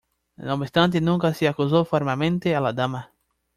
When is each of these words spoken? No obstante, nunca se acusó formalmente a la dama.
No 0.37 0.55
obstante, 0.55 0.99
nunca 0.99 1.31
se 1.35 1.47
acusó 1.47 1.85
formalmente 1.85 2.55
a 2.55 2.59
la 2.61 2.73
dama. 2.73 3.11